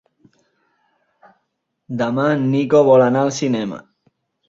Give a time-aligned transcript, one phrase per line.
[2.01, 3.83] Demà en Nico vol anar al cinema.